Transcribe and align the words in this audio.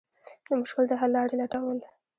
د 0.47 0.49
مشکل 0.61 0.83
د 0.89 0.93
حل 1.01 1.11
لارې 1.15 1.35
لټول. 1.41 1.77